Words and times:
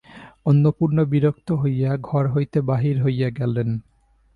অন্নপূর্ণা 0.45 1.03
বিরক্ত 1.03 1.47
হইয়া 1.53 1.91
ঘর 2.01 2.23
হইতে 2.27 2.57
বাহির 2.61 2.95
হইয়া 3.03 3.29
গেলেন। 3.29 3.69